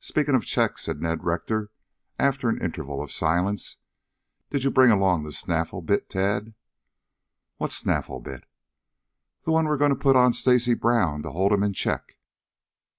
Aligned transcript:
"Speaking 0.00 0.34
of 0.34 0.44
checks," 0.44 0.82
said 0.82 1.00
Ned 1.00 1.24
Rector 1.24 1.70
after 2.18 2.50
an 2.50 2.60
interval 2.60 3.00
of 3.02 3.10
silence, 3.10 3.78
"did 4.50 4.64
you 4.64 4.70
bring 4.70 4.90
along 4.90 5.22
that 5.24 5.32
snaffle 5.32 5.80
bit, 5.80 6.10
Tad?" 6.10 6.52
"What 7.56 7.72
snaffle 7.72 8.20
bit?" 8.20 8.44
"The 9.44 9.50
one 9.50 9.64
we 9.64 9.70
were 9.70 9.78
going 9.78 9.88
to 9.88 9.96
put 9.96 10.14
on 10.14 10.34
Stacy 10.34 10.74
Brown 10.74 11.22
to 11.22 11.30
hold 11.30 11.52
him 11.54 11.62
in 11.62 11.72
check?" 11.72 12.18